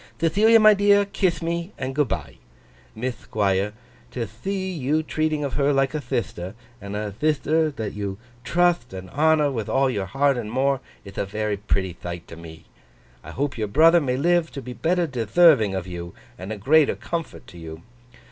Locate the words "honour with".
9.11-9.69